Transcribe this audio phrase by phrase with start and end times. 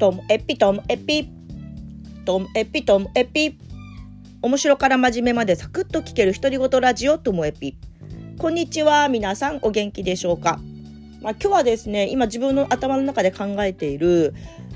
[0.00, 1.28] トムエピトムエピ
[2.24, 3.58] トムエピトムエピ。
[4.40, 7.76] 面白から真面目までサクッと聞ける独り言ラジオトムエピ。
[8.38, 10.58] こんにちは皆さんお元気でしょうか？
[11.20, 14.32] まあ、今日はですね今自分の頭の中で考えている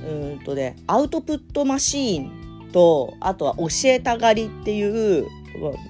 [0.06, 5.26] うんとねアウトプットマシーンとあとは教えたがりっていう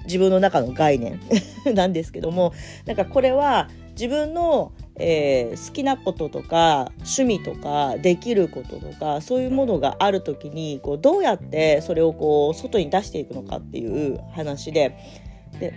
[0.05, 1.19] 自分の中の概念
[1.75, 2.53] なんですけども
[2.85, 14.95] なんかこれは自分のえー、好きなこととか趣味とかできることとかそういうものがある時にこうどうやってそれをこう外に出していくのかっていう話で
[15.59, 15.73] で、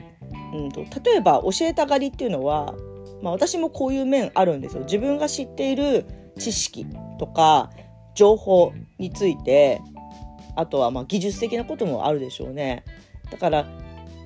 [0.55, 2.75] うんと、例えば教えたがりっていうのは、
[3.23, 4.85] まあ、私もこういう面あるんですよ。
[4.85, 6.07] 自分が知っている
[6.39, 6.87] 知識
[7.19, 7.71] とか
[8.15, 9.81] 情報について
[10.57, 12.85] あとはま技術的なこともあるでしょうね。
[13.31, 13.67] だから、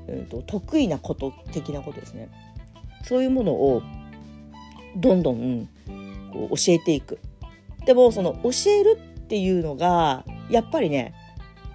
[0.09, 2.29] うんと得意なこと的なことですね。
[3.05, 3.83] そういうものを
[4.97, 5.69] どんどん
[6.33, 7.19] こう教えていく。
[7.85, 11.15] でもその教えるっていうのがやっぱりね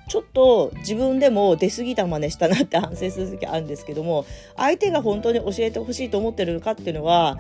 [0.08, 7.38] ちょっと自分でも出過ぎた真似したなって反省する時あるんですけども相手が本当に教えてほしいと思ってるのかっていうのは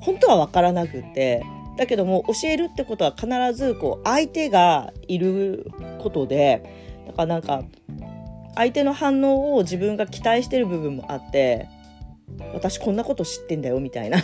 [0.00, 1.42] 本当は分からなくって
[1.76, 5.70] だけども教えるってことは必ずこう相手がいる
[6.02, 7.62] ことでだからなんか
[8.54, 11.68] 相手の反応を自分が期待してる部分もあって
[12.54, 14.18] 私こんなこと知ってんだよみたいな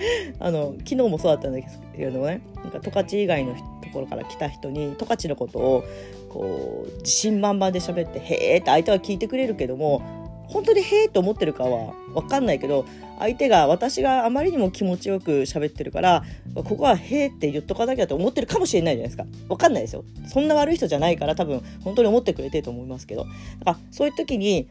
[0.38, 2.40] あの昨日もそうだったんですけどね。
[2.56, 3.60] なんか十勝以外のと
[3.92, 5.84] ころから来た人に十勝のことを
[6.28, 10.02] こう自信満々で喋って「へえ」って相手は聞いてくれるけども
[10.46, 12.84] 本当に「へえ」と思ってるかは分かんないけど
[13.18, 19.26] 相手が私があまりにも気持ちよく喋ってるからここは「へえ」って言っとかなきゃと思ってるかもしれないじゃないですか。
[19.48, 20.04] 分かんないですよ。
[20.26, 23.24] そんな悪い人じゃないから多分本当に思ってくれてると思いますけど。
[23.24, 23.28] だ
[23.64, 24.68] からそういう時に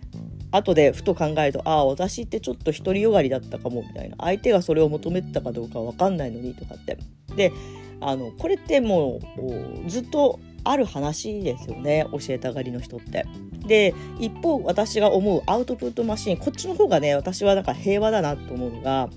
[0.51, 6.97] 後でふと考えるとああ私ってちょっと独りよがりだったかもみたいな相手がそれを求めてたかどうか分かんないのにとかって
[7.35, 7.51] で
[8.01, 13.25] あのこれってもうずっとある話ですよね教えたがりの人って。
[13.65, 19.09] で一方私が思うアウトプットマシンこっちの方がね私はなんか平和だなと思うのが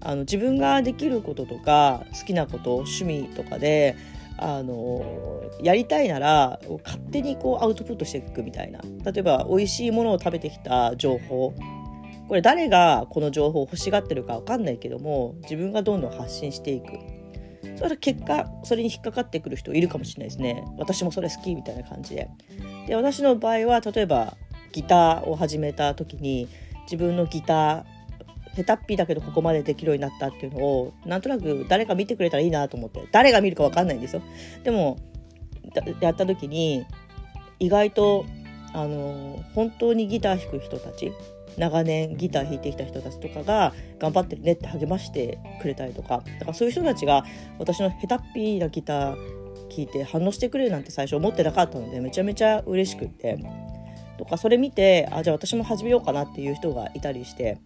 [0.00, 3.96] あの自分ができることとか好きなこと趣味とかで
[4.38, 5.02] あの
[5.62, 8.80] やりたいなら勝手にこうアウトプットしていくみたいな。
[9.04, 11.54] 例えば美味しいものを食べてきた情報。
[12.28, 16.86] これ誰がこの情報を欲しがってるか分かんないけども自分がどんどん発信していく。
[17.76, 20.64] それ結果それに引っかかってくる人いるかもしれないですね。
[20.78, 22.28] 私もそれ好きみたいな感じで。
[22.86, 24.36] で私の場合は例えば
[24.72, 26.48] ギターを始めた時に
[26.82, 27.95] 自分のギター
[28.56, 33.06] 下手っぴだけどここまでできるようになったっていうのをなんとなく誰か見てくれたらいいなと思って。
[33.12, 34.22] 誰が見るか分かんないんですよ。
[34.64, 34.98] でも
[36.00, 36.86] やった時に
[37.58, 38.24] 意外と
[38.72, 41.12] あの本当にギター弾く人たち
[41.56, 47.24] 長年ギター弾いてきた人たちとかが頑張ってるねって励ましてくれたりとかだからそういう人たちが
[47.58, 49.16] 私の下手っぴなギター
[49.70, 53.38] 聞いて反応してくれるなんて最初思ってなかったのでめちゃめちゃ嬉しくって。
[54.16, 57.58] とかそれ見てあじゃあ私も始めようかなっていう人がいたりして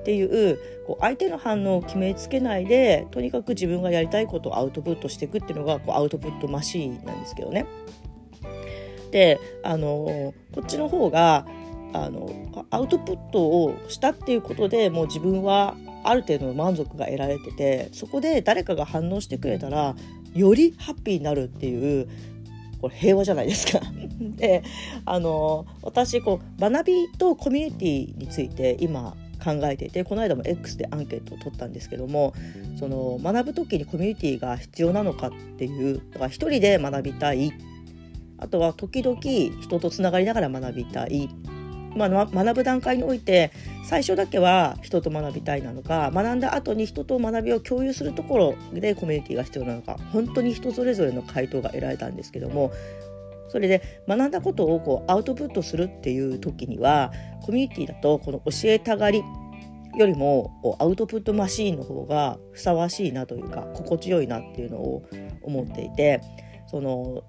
[0.00, 7.66] っていうこう相手の反応を決めつけないでとにかく自分がやりたいことをアウトプットしていくっていうのがこうアウトプットマシーンなんですけどね。
[9.10, 11.46] であのこっちの方が
[11.92, 12.30] あの
[12.70, 15.74] アウトプットをしたっていうことでもう自分は
[16.04, 19.94] ある程度の満足が得られててそこで誰かが反応してくれたら
[20.34, 22.08] よりハッピーになるっていう
[22.80, 23.80] これ平和じゃないですか。
[24.36, 24.62] で
[25.04, 32.34] あの私こう学びとコミュニティについて今考えていてこの間も X でアンケートを取ったんですけども
[32.78, 37.52] その学ぶ時にコミュニティが必要なのかっていうだから一人で学びたい。
[38.38, 39.18] あとは時々
[39.62, 41.30] 人とつながりながら学びたい、
[41.96, 43.50] まあ、学ぶ段階において
[43.84, 52.72] 最初だけは人と学びたいなのか学んだ後に人と学びを共有するところでコミュニティが必要なのか本当に人それぞれの回答が得られたんですけども
[53.48, 57.12] それで学んだことをこうアウトプットするっていう時には
[57.42, 59.22] コミュニティだとこの教えたがり
[59.96, 65.08] よりもアウトプットマシーンの方がふさわしいなというか心地よいなっていうのを
[65.42, 66.20] 思っていて
[66.66, 67.22] その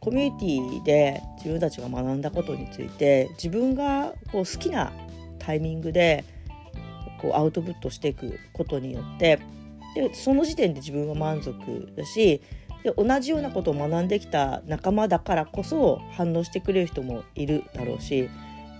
[0.00, 4.92] コミュニティで自分たちが学んだことについて自分がこう好きな
[5.38, 6.24] タイミングで
[7.20, 9.40] こうアウトプットしていくことによって
[9.94, 11.54] でその時点で自分は満足
[11.96, 12.42] だし
[12.82, 18.28] で同じようなことを学んできた仲間だからこそ反応してくれる人もいるだろうし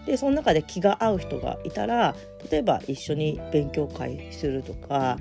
[0.06, 2.16] でその中で気が合う人がいたら
[2.50, 5.18] 例えば一緒に勉強会するとか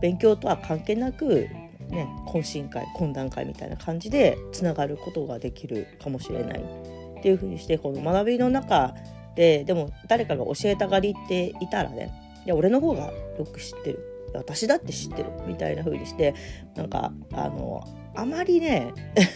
[0.00, 1.48] 勉強とは関係なく、
[1.88, 8.94] ね、懇親会懇談会みたいな感じでつながることができるかもしれないっていうふうにしてこの学びの中
[9.36, 12.12] ででも誰かが教えたがりっていたらね
[12.44, 16.34] いや俺の方がよく知ってる私だって知ってるみたいな風にして
[16.74, 17.82] なんかあの
[18.14, 18.92] あまりね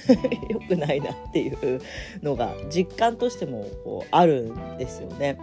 [0.49, 1.81] 良くないなっていう
[2.23, 5.39] のが実感としてもこうあるんですよね。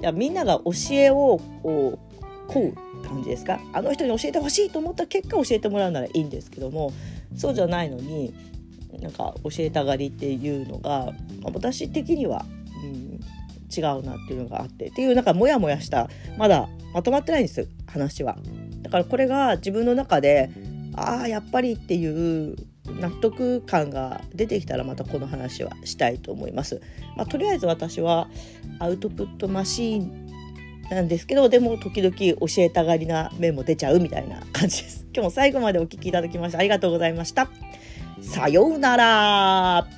[0.00, 1.98] いやみんなが教えをこ
[2.48, 3.60] こう請う感じですか？
[3.72, 6.92] あの人に教えてほしいと思った結果教えてもらうならいいんですけども
[7.36, 8.34] そうじゃないのに
[9.00, 11.12] なんか教えたがりっていうのが、
[11.42, 12.44] まあ、私的には、
[12.82, 13.20] うん、
[13.72, 18.36] 違うなっていうのがあってっていうなんかモヤモヤしたまだまとまってないんです話は。
[18.82, 20.50] だからこれが自分の中で
[20.94, 22.06] ああやっぱりってい
[22.52, 22.56] う
[23.00, 26.80] 納得感が出てきたらまたこの話はしたいと思います。
[27.16, 28.28] まあ、とりあえず私は
[28.78, 30.27] アウトプットマシーン
[30.90, 35.06] なんですけどでも時々教えたがりな面も出ちゃうみたいな感じです。
[35.12, 37.48] 今日も最後までお聴きいただきましてありがとうございました。
[38.20, 39.97] さようなら